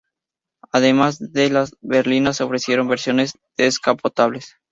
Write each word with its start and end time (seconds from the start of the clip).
Además 0.71 1.19
de 1.19 1.51
las 1.51 1.75
berlinas, 1.79 2.37
se 2.37 2.43
ofrecieron 2.43 2.87
versiones 2.87 3.37
descapotables. 3.55 4.55